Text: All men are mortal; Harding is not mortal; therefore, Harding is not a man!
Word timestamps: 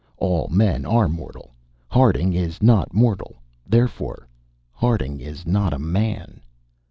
All 0.17 0.47
men 0.47 0.83
are 0.83 1.07
mortal; 1.07 1.51
Harding 1.87 2.33
is 2.33 2.63
not 2.63 2.91
mortal; 2.91 3.35
therefore, 3.67 4.27
Harding 4.73 5.19
is 5.19 5.45
not 5.45 5.73
a 5.73 5.77
man! 5.77 6.41